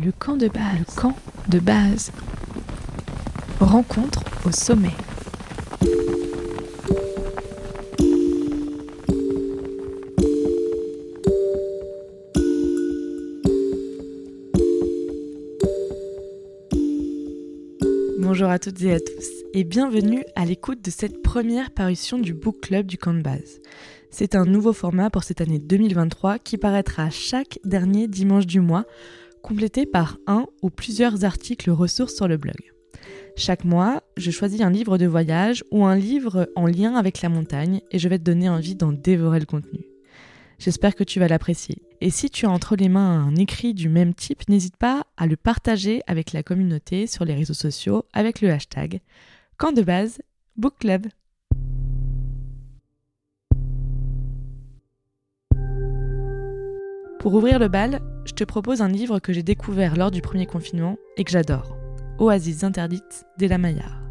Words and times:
Le 0.00 0.12
camp 0.12 0.36
de 0.36 0.46
base. 0.46 0.78
Le 0.78 0.84
camp 0.94 1.16
de 1.48 1.58
base. 1.58 2.12
Rencontre 3.58 4.22
au 4.46 4.52
sommet. 4.52 4.92
Bonjour 18.20 18.50
à 18.50 18.60
toutes 18.60 18.80
et 18.82 18.92
à 18.92 19.00
tous 19.00 19.28
et 19.52 19.64
bienvenue 19.64 20.22
à 20.36 20.44
l'écoute 20.44 20.84
de 20.84 20.92
cette 20.92 21.22
première 21.22 21.72
parution 21.72 22.20
du 22.20 22.34
Book 22.34 22.60
Club 22.60 22.86
du 22.86 22.98
camp 22.98 23.14
de 23.14 23.22
base. 23.22 23.60
C'est 24.10 24.36
un 24.36 24.44
nouveau 24.44 24.72
format 24.72 25.10
pour 25.10 25.24
cette 25.24 25.40
année 25.40 25.58
2023 25.58 26.38
qui 26.38 26.56
paraîtra 26.56 27.10
chaque 27.10 27.58
dernier 27.64 28.06
dimanche 28.06 28.46
du 28.46 28.60
mois 28.60 28.84
complété 29.42 29.86
par 29.86 30.18
un 30.26 30.46
ou 30.62 30.70
plusieurs 30.70 31.24
articles 31.24 31.70
ressources 31.70 32.14
sur 32.14 32.28
le 32.28 32.36
blog. 32.36 32.72
Chaque 33.36 33.64
mois, 33.64 34.02
je 34.16 34.30
choisis 34.30 34.60
un 34.60 34.70
livre 34.70 34.98
de 34.98 35.06
voyage 35.06 35.62
ou 35.70 35.84
un 35.84 35.94
livre 35.94 36.48
en 36.56 36.66
lien 36.66 36.94
avec 36.94 37.22
la 37.22 37.28
montagne 37.28 37.80
et 37.92 37.98
je 37.98 38.08
vais 38.08 38.18
te 38.18 38.24
donner 38.24 38.48
envie 38.48 38.74
d'en 38.74 38.92
dévorer 38.92 39.38
le 39.38 39.46
contenu. 39.46 39.86
J'espère 40.58 40.96
que 40.96 41.04
tu 41.04 41.20
vas 41.20 41.28
l'apprécier. 41.28 41.82
Et 42.00 42.10
si 42.10 42.30
tu 42.30 42.46
as 42.46 42.50
entre 42.50 42.74
les 42.74 42.88
mains 42.88 43.24
un 43.24 43.36
écrit 43.36 43.74
du 43.74 43.88
même 43.88 44.12
type, 44.12 44.48
n'hésite 44.48 44.76
pas 44.76 45.06
à 45.16 45.26
le 45.26 45.36
partager 45.36 46.02
avec 46.08 46.32
la 46.32 46.42
communauté 46.42 47.06
sur 47.06 47.24
les 47.24 47.34
réseaux 47.34 47.54
sociaux 47.54 48.04
avec 48.12 48.40
le 48.40 48.50
hashtag 48.50 49.00
Camp 49.56 49.72
de 49.72 49.82
base 49.82 50.20
Book 50.56 50.74
Club. 50.80 51.06
Pour 57.20 57.34
ouvrir 57.34 57.58
le 57.58 57.68
bal, 57.68 58.00
je 58.28 58.34
te 58.34 58.44
propose 58.44 58.82
un 58.82 58.88
livre 58.88 59.20
que 59.20 59.32
j'ai 59.32 59.42
découvert 59.42 59.96
lors 59.96 60.10
du 60.10 60.20
premier 60.20 60.44
confinement 60.44 60.98
et 61.16 61.24
que 61.24 61.30
j'adore. 61.30 61.76
Oasis 62.18 62.62
interdite 62.62 63.24
d'Ella 63.38 63.56
Maillard. 63.56 64.02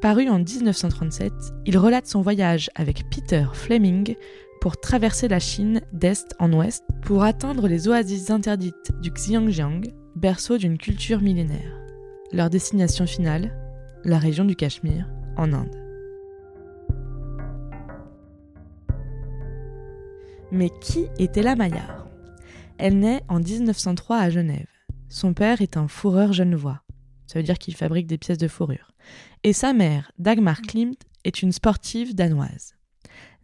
Paru 0.00 0.28
en 0.28 0.38
1937, 0.38 1.32
il 1.64 1.76
relate 1.76 2.06
son 2.06 2.20
voyage 2.20 2.70
avec 2.76 3.10
Peter 3.10 3.44
Fleming 3.52 4.14
pour 4.60 4.78
traverser 4.80 5.26
la 5.26 5.40
Chine 5.40 5.80
d'est 5.92 6.32
en 6.38 6.52
ouest 6.52 6.84
pour 7.02 7.24
atteindre 7.24 7.66
les 7.66 7.88
oasis 7.88 8.30
interdites 8.30 8.92
du 9.02 9.10
Xinjiang, 9.10 9.82
berceau 10.14 10.58
d'une 10.58 10.78
culture 10.78 11.20
millénaire. 11.20 11.80
Leur 12.32 12.50
destination 12.50 13.06
finale, 13.06 13.52
la 14.04 14.18
région 14.18 14.44
du 14.44 14.54
Cachemire, 14.54 15.08
en 15.36 15.52
Inde. 15.52 15.76
Mais 20.52 20.70
qui 20.80 21.06
était 21.18 21.42
la 21.42 21.56
Maillard 21.56 21.95
elle 22.78 22.98
naît 22.98 23.22
en 23.28 23.40
1903 23.40 24.18
à 24.18 24.30
Genève. 24.30 24.68
Son 25.08 25.34
père 25.34 25.62
est 25.62 25.76
un 25.76 25.88
fourreur 25.88 26.32
genevois. 26.32 26.82
Ça 27.26 27.38
veut 27.38 27.44
dire 27.44 27.58
qu'il 27.58 27.74
fabrique 27.74 28.06
des 28.06 28.18
pièces 28.18 28.38
de 28.38 28.48
fourrure. 28.48 28.92
Et 29.42 29.52
sa 29.52 29.72
mère, 29.72 30.12
Dagmar 30.18 30.62
Klimt, 30.62 30.98
est 31.24 31.42
une 31.42 31.52
sportive 31.52 32.14
danoise. 32.14 32.74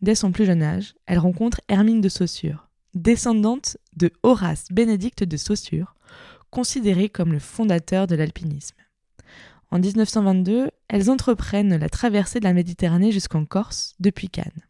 Dès 0.03 0.15
son 0.15 0.33
plus 0.33 0.47
jeune 0.47 0.63
âge, 0.63 0.95
elle 1.07 1.19
rencontre 1.19 1.61
Hermine 1.69 2.01
de 2.01 2.09
Saussure, 2.09 2.69
descendante 2.95 3.77
de 3.97 4.11
Horace 4.23 4.67
Bénédicte 4.71 5.25
de 5.25 5.37
Saussure, 5.37 5.95
considéré 6.51 7.09
comme 7.09 7.33
le 7.33 7.39
fondateur 7.39 8.07
de 8.07 8.15
l'alpinisme. 8.15 8.77
En 9.71 9.79
1922, 9.79 10.71
elles 10.89 11.11
entreprennent 11.11 11.77
la 11.77 11.89
traversée 11.89 12.41
de 12.41 12.45
la 12.45 12.53
Méditerranée 12.53 13.11
jusqu'en 13.11 13.47
Corse, 13.47 13.95
depuis 14.01 14.29
Cannes. 14.29 14.63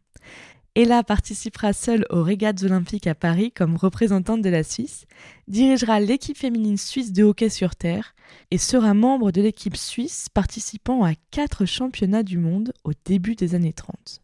Ella 0.75 1.03
participera 1.03 1.71
seule 1.71 2.07
aux 2.09 2.23
régates 2.23 2.63
olympiques 2.63 3.05
à 3.05 3.13
Paris 3.13 3.51
comme 3.51 3.75
représentante 3.75 4.41
de 4.41 4.49
la 4.49 4.63
Suisse, 4.63 5.05
dirigera 5.47 5.99
l'équipe 5.99 6.37
féminine 6.37 6.77
suisse 6.77 7.13
de 7.13 7.23
hockey 7.23 7.49
sur 7.49 7.75
terre 7.75 8.15
et 8.49 8.57
sera 8.57 8.95
membre 8.95 9.31
de 9.31 9.41
l'équipe 9.43 9.77
suisse 9.77 10.29
participant 10.29 11.03
à 11.03 11.13
quatre 11.29 11.65
championnats 11.65 12.23
du 12.23 12.39
monde 12.39 12.73
au 12.83 12.91
début 13.05 13.35
des 13.35 13.53
années 13.53 13.73
30. 13.73 14.19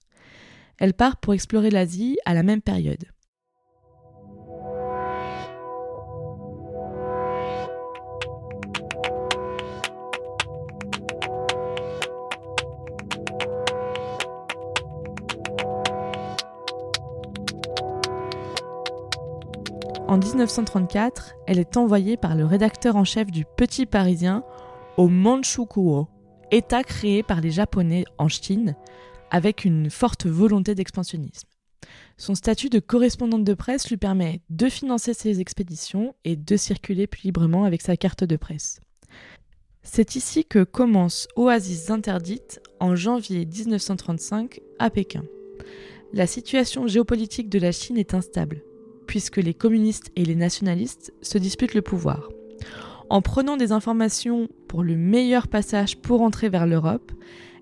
Elle 0.80 0.96
part 0.96 1.18
pour 1.18 1.36
explorer 1.36 1.70
l'Asie 1.70 2.18
à 2.26 2.34
la 2.34 2.42
même 2.42 2.62
période. 2.62 3.06
En 20.10 20.18
1934, 20.18 21.36
elle 21.46 21.60
est 21.60 21.78
envoyée 21.78 22.18
par 22.18 22.36
le 22.36 22.44
rédacteur 22.44 22.96
en 22.96 23.04
chef 23.04 23.30
du 23.30 23.46
Petit 23.46 23.86
Parisien 23.86 24.44
au 24.98 25.08
Manchukuo, 25.08 26.08
État 26.50 26.82
créé 26.84 27.22
par 27.22 27.42
les 27.42 27.52
Japonais 27.52 28.06
en 28.18 28.28
Chine 28.28 28.76
avec 29.30 29.66
une 29.66 29.92
forte 29.92 30.26
volonté 30.26 30.74
d'expansionnisme. 30.74 31.48
Son 32.18 32.34
statut 32.34 32.70
de 32.70 32.80
correspondante 32.80 33.44
de 33.44 33.54
presse 33.54 33.88
lui 33.88 33.98
permet 33.98 34.42
de 34.50 34.68
financer 34.68 35.14
ses 35.14 35.42
expéditions 35.42 36.16
et 36.26 36.36
de 36.36 36.58
circuler 36.58 37.06
plus 37.06 37.26
librement 37.26 37.66
avec 37.66 37.84
sa 37.84 37.96
carte 37.96 38.24
de 38.24 38.36
presse. 38.36 38.82
C'est 39.84 40.16
ici 40.16 40.44
que 40.44 40.64
commence 40.64 41.28
Oasis 41.36 41.92
interdite 41.92 42.62
en 42.80 42.96
janvier 42.96 43.46
1935 43.46 44.60
à 44.80 44.90
Pékin. 44.90 45.22
La 46.14 46.26
situation 46.26 46.88
géopolitique 46.88 47.50
de 47.50 47.60
la 47.60 47.72
Chine 47.72 48.00
est 48.00 48.16
instable 48.16 48.64
puisque 49.10 49.38
les 49.38 49.56
communistes 49.56 50.12
et 50.16 50.24
les 50.24 50.36
nationalistes 50.36 51.16
se 51.24 51.40
disputent 51.40 51.74
le 51.74 51.82
pouvoir. 51.82 52.30
En 53.10 53.24
prenant 53.24 53.58
des 53.58 53.72
informations 53.72 54.48
pour 54.68 54.84
le 54.84 54.96
meilleur 54.96 55.48
passage 55.48 55.98
pour 55.98 56.22
entrer 56.22 56.48
vers 56.48 56.68
l'Europe, 56.68 57.12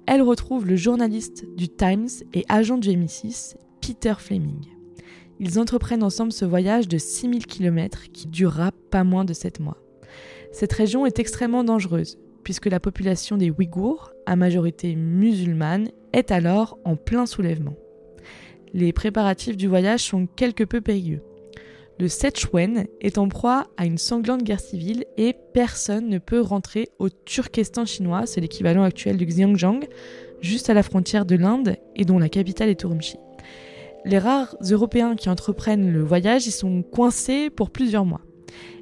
elle 0.08 0.22
retrouve 0.22 0.68
le 0.68 0.75
journaliste 0.75 1.46
du 1.56 1.69
Times 1.69 2.09
et 2.34 2.44
agent 2.50 2.78
du 2.78 2.90
MI6, 2.90 3.56
Peter 3.80 4.16
Fleming. 4.18 4.66
Ils 5.40 5.58
entreprennent 5.58 6.03
ensemble 6.03 6.34
ce 6.34 6.44
voyage 6.44 6.90
de 6.90 6.97
6000 6.97 7.46
km 7.46 8.12
qui 8.12 8.28
durera 8.28 8.74
pas 8.91 9.06
moins 9.06 9.24
de 9.24 9.31
7 9.31 9.62
mois. 9.62 9.78
Cette 10.52 10.74
région 10.74 11.06
est 11.06 11.18
extrêmement 11.18 11.64
dangereuse, 11.64 12.19
puisque 12.44 12.66
la 12.66 12.81
population 12.81 13.38
des 13.38 13.52
Ouïghours, 13.52 14.12
à 14.25 14.35
majorité 14.35 14.97
musulmane, 14.97 15.91
est 16.12 16.31
alors 16.31 16.78
en 16.84 16.97
plein 16.97 17.25
soulèvement. 17.25 17.78
Les 18.74 18.91
préparatifs 18.91 19.56
du 19.56 19.68
voyage 19.68 20.03
sont 20.03 20.28
quelque 20.28 20.66
peu 20.66 20.81
périlleux. 20.81 21.22
Le 22.00 22.08
Sichuan 22.08 22.85
est 23.02 23.18
en 23.18 23.28
proie 23.28 23.66
à 23.75 23.88
une 23.88 23.97
sanglante 23.97 24.44
guerre 24.44 24.59
civile 24.59 25.06
et 25.18 25.35
personne 25.53 26.09
ne 26.09 26.19
peut 26.19 26.41
rentrer 26.41 26.90
au 27.00 27.09
Turkestan 27.09 27.85
chinois, 27.85 28.28
c'est 28.28 28.40
l'équivalent 28.40 28.84
actuel 28.84 29.18
du 29.18 29.25
Xinjiang, 29.25 29.80
juste 30.40 30.69
à 30.69 30.75
la 30.75 30.84
frontière 30.84 31.25
de 31.25 31.35
l'Inde 31.35 31.78
et 31.96 32.06
dont 32.06 32.19
la 32.19 32.30
capitale 32.30 32.69
est 32.69 32.84
Urumqi. 32.84 33.18
Les 34.06 34.19
rares 34.19 34.56
Européens 34.62 35.16
qui 35.16 35.28
entreprennent 35.28 35.91
le 35.91 36.03
voyage 36.03 36.46
y 36.46 36.52
sont 36.52 36.84
coincés 36.84 37.50
pour 37.50 37.72
plusieurs 37.72 38.06
mois. 38.06 38.22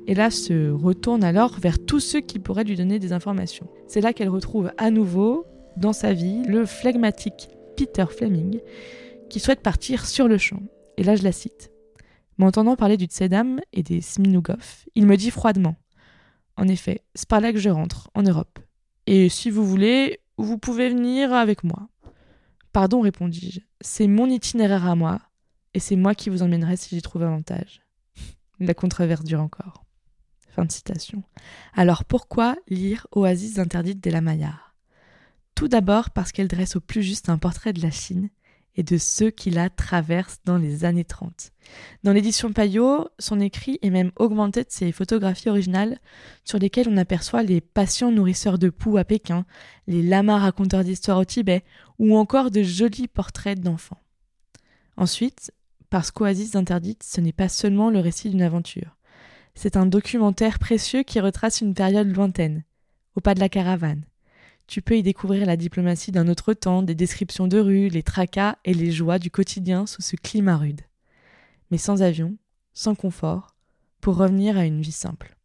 Et 0.08 0.14
là 0.14 0.30
se 0.30 0.70
retourne 0.70 1.24
alors 1.24 1.58
vers 1.58 1.80
tous 1.80 2.02
ceux 2.02 2.20
qui 2.20 2.38
pourraient 2.38 2.66
lui 2.66 2.76
donner 2.76 3.00
des 3.00 3.14
informations. 3.14 3.68
C'est 3.88 4.02
là 4.02 4.12
qu'elle 4.12 4.30
retrouve 4.30 4.72
à 4.78 4.92
nouveau, 4.92 5.46
dans 5.78 5.94
sa 5.94 6.12
vie, 6.12 6.44
le 6.48 6.66
flegmatique 6.66 7.48
Peter 7.78 8.06
Fleming, 8.10 8.60
qui 9.30 9.40
souhaite 9.40 9.62
partir 9.62 10.06
sur 10.06 10.28
le 10.28 10.38
champ. 10.38 10.62
Et 10.98 11.04
là 11.04 11.16
je 11.16 11.24
la 11.24 11.32
cite. 11.32 11.72
M'entendant 12.38 12.76
parler 12.76 12.98
du 12.98 13.06
Tsedam 13.06 13.62
et 13.72 13.82
des 13.82 14.02
Sminugov, 14.02 14.86
il 14.96 15.06
me 15.06 15.16
dit 15.16 15.32
froidement 15.32 15.76
En 16.58 16.68
effet, 16.68 17.04
c'est 17.16 17.30
par 17.30 17.40
là 17.40 17.54
que 17.54 17.60
je 17.60 17.70
rentre, 17.70 18.10
en 18.14 18.24
Europe. 18.24 18.60
Et 19.08 19.30
si 19.30 19.50
vous 19.50 19.66
voulez, 19.66 20.20
vous 20.38 20.58
pouvez 20.58 20.90
venir 20.90 21.34
avec 21.34 21.64
moi. 21.64 21.88
Pardon, 22.74 23.00
répondis-je, 23.00 23.62
c'est 23.80 24.08
mon 24.08 24.28
itinéraire 24.28 24.86
à 24.86 24.96
moi, 24.96 25.22
et 25.74 25.80
c'est 25.80 25.96
moi 25.96 26.14
qui 26.14 26.30
vous 26.30 26.44
emmènerai 26.44 26.76
si 26.76 26.96
j'y 26.96 27.02
trouve 27.02 27.24
avantage. 27.24 27.82
La 28.60 28.74
controverse 28.74 29.24
dure 29.24 29.42
encore. 29.42 29.86
Fin 30.50 30.66
de 30.66 30.72
citation. 30.72 31.24
Alors 31.74 32.04
pourquoi 32.04 32.56
lire 32.68 33.08
Oasis 33.12 33.60
interdite 33.60 34.04
de 34.04 34.10
la 34.10 34.22
Maillard 34.22 34.76
Tout 35.54 35.68
d'abord 35.68 36.10
parce 36.10 36.32
qu'elle 36.32 36.48
dresse 36.48 36.76
au 36.76 36.82
plus 36.82 37.04
juste 37.04 37.30
un 37.30 37.38
portrait 37.38 37.74
de 37.74 37.82
la 37.82 37.92
Chine 37.92 38.30
et 38.76 38.84
de 38.84 38.98
ceux 38.98 39.30
qui 39.30 39.50
la 39.50 39.70
traversent 39.70 40.40
dans 40.46 40.58
les 40.58 40.86
années 40.86 41.06
30. 41.06 41.52
Dans 42.04 42.12
l'édition 42.12 42.52
Payot, 42.52 43.10
son 43.20 43.40
écrit 43.40 43.80
est 43.82 43.90
même 43.90 44.12
augmenté 44.18 44.64
de 44.64 44.70
ses 44.70 44.92
photographies 44.92 45.50
originales 45.50 46.00
sur 46.44 46.60
lesquelles 46.60 46.90
on 46.90 46.98
aperçoit 46.98 47.44
les 47.44 47.62
patients 47.62 48.12
nourrisseurs 48.12 48.60
de 48.60 48.70
poux 48.70 48.98
à 48.98 49.04
Pékin, 49.04 49.46
les 49.88 50.02
lamas 50.02 50.40
raconteurs 50.40 50.84
d'histoires 50.84 51.20
au 51.20 51.26
Tibet 51.26 51.64
ou 52.00 52.18
encore 52.18 52.52
de 52.52 52.64
jolis 52.64 53.08
portraits 53.08 53.60
d'enfants. 53.60 54.02
Ensuite, 54.98 55.52
parce 55.90 56.12
qu'Oasis 56.12 56.56
interdite, 56.56 57.04
ce 57.04 57.22
n'est 57.22 57.34
pas 57.34 57.50
seulement 57.50 57.90
le 57.90 58.00
récit 58.00 58.30
d'une 58.30 58.42
aventure. 58.42 58.98
C'est 59.56 59.78
un 59.78 59.86
documentaire 59.86 60.60
précieux 60.60 61.04
qui 61.04 61.20
retrace 61.20 61.62
une 61.62 61.74
période 61.74 62.14
lointaine, 62.14 62.64
au 63.16 63.22
pas 63.22 63.34
de 63.34 63.40
la 63.40 63.50
caravane, 63.50 64.04
tu 64.68 64.82
peux 64.82 64.98
y 64.98 65.04
découvrir 65.04 65.46
la 65.46 65.58
diplomatie 65.58 66.12
d'un 66.12 66.28
autre 66.28 66.54
temps, 66.54 66.82
des 66.82 66.96
descriptions 66.96 67.48
de 67.48 67.60
rues, 67.60 67.90
les 67.90 68.02
tracas 68.02 68.58
et 68.66 68.74
les 68.74 68.92
joies 68.92 69.20
du 69.20 69.30
quotidien 69.30 69.86
sous 69.86 70.02
ce 70.02 70.16
climat 70.16 70.58
rude. 70.58 70.82
Mais 71.70 71.78
sans 71.78 72.02
avion, 72.02 72.36
sans 72.74 72.96
confort, 72.96 73.56
pour 74.02 74.18
revenir 74.18 74.58
à 74.58 74.66
une 74.66 74.82
vie 74.82 74.92
simple. 74.92 75.36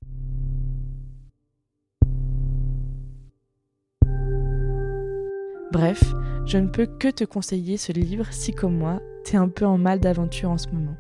Bref, 5.73 6.03
je 6.47 6.59
ne 6.59 6.69
peux 6.69 6.87
que 6.87 7.09
te 7.09 7.25
conseiller 7.25 7.77
ce 7.77 7.93
livre 7.93 8.27
si 8.33 8.53
comme 8.53 8.77
moi, 8.77 9.01
t'es 9.25 9.37
un 9.37 9.49
peu 9.49 9.67
en 9.67 9.79
mal 9.79 10.01
d'aventure 10.01 10.51
en 10.51 10.59
ce 10.59 10.69
moment. 10.69 10.97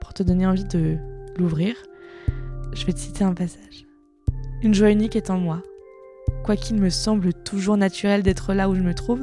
Pour 0.00 0.12
te 0.12 0.22
donner 0.22 0.46
envie 0.46 0.66
de 0.66 0.98
l'ouvrir, 1.38 1.76
je 2.74 2.84
vais 2.84 2.92
te 2.92 2.98
citer 2.98 3.24
un 3.24 3.34
passage. 3.34 3.86
Une 4.62 4.74
joie 4.74 4.90
unique 4.90 5.16
est 5.16 5.30
en 5.30 5.38
moi, 5.38 5.62
Quoiqu'il 6.44 6.76
me 6.76 6.90
semble 6.90 7.34
toujours 7.34 7.76
naturel 7.76 8.22
d'être 8.22 8.54
là 8.54 8.68
où 8.68 8.74
je 8.74 8.82
me 8.82 8.94
trouve, 8.94 9.22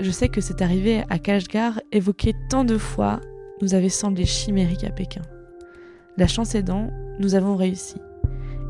je 0.00 0.10
sais 0.10 0.28
que 0.28 0.40
cette 0.40 0.62
arrivée 0.62 1.04
à 1.08 1.18
Kashgar, 1.18 1.80
évoquée 1.92 2.34
tant 2.48 2.64
de 2.64 2.78
fois, 2.78 3.20
nous 3.60 3.74
avait 3.74 3.88
semblé 3.88 4.26
chimérique 4.26 4.84
à 4.84 4.90
Pékin. 4.90 5.22
La 6.16 6.26
chance 6.26 6.54
aidant, 6.54 6.90
nous 7.18 7.34
avons 7.34 7.56
réussi. 7.56 7.96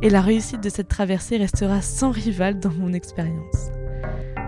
Et 0.03 0.11
la 0.11 0.21
réussite 0.21 0.63
de 0.63 0.69
cette 0.69 0.89
traversée 0.89 1.37
restera 1.39 1.81
sans 1.81 2.11
rival 2.11 2.59
dans 2.59 2.73
mon 2.73 2.93
expérience. 2.93 3.71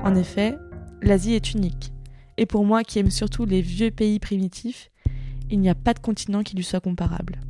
En 0.02 0.14
effet, 0.14 0.56
l'Asie 1.00 1.34
est 1.34 1.54
unique. 1.54 1.92
Et 2.36 2.46
pour 2.46 2.64
moi 2.64 2.82
qui 2.82 2.98
aime 2.98 3.10
surtout 3.10 3.46
les 3.46 3.62
vieux 3.62 3.90
pays 3.90 4.18
primitifs, 4.18 4.90
il 5.50 5.60
n'y 5.60 5.70
a 5.70 5.74
pas 5.74 5.94
de 5.94 6.00
continent 6.00 6.42
qui 6.42 6.56
lui 6.56 6.64
soit 6.64 6.80
comparable. 6.80 7.40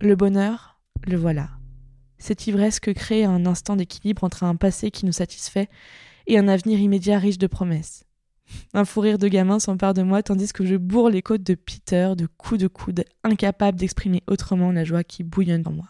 Le 0.00 0.16
bonheur, 0.16 0.80
le 1.06 1.16
voilà. 1.16 1.50
Cette 2.24 2.46
ivresse 2.46 2.80
que 2.80 2.90
crée 2.90 3.26
un 3.26 3.44
instant 3.44 3.76
d'équilibre 3.76 4.24
entre 4.24 4.44
un 4.44 4.56
passé 4.56 4.90
qui 4.90 5.04
nous 5.04 5.12
satisfait 5.12 5.68
et 6.26 6.38
un 6.38 6.48
avenir 6.48 6.80
immédiat 6.80 7.18
riche 7.18 7.36
de 7.36 7.46
promesses. 7.46 8.06
Un 8.72 8.86
fou 8.86 9.00
rire 9.00 9.18
de 9.18 9.28
gamin 9.28 9.58
s'empare 9.58 9.92
de 9.92 10.02
moi 10.02 10.22
tandis 10.22 10.50
que 10.50 10.64
je 10.64 10.76
bourre 10.76 11.10
les 11.10 11.20
côtes 11.20 11.42
de 11.42 11.54
Peter 11.54 12.12
de 12.16 12.24
coups 12.24 12.62
de 12.62 12.66
coude, 12.66 13.04
incapable 13.24 13.78
d'exprimer 13.78 14.22
autrement 14.26 14.72
la 14.72 14.84
joie 14.84 15.04
qui 15.04 15.22
bouillonne 15.22 15.64
en 15.66 15.72
moi. 15.72 15.84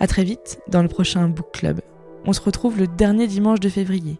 À 0.00 0.08
très 0.08 0.24
vite 0.24 0.58
dans 0.66 0.82
le 0.82 0.88
prochain 0.88 1.28
Book 1.28 1.52
Club. 1.52 1.80
On 2.24 2.32
se 2.32 2.40
retrouve 2.40 2.76
le 2.76 2.88
dernier 2.88 3.28
dimanche 3.28 3.60
de 3.60 3.68
février. 3.68 4.18